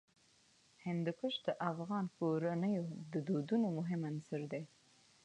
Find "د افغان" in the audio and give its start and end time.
1.45-2.05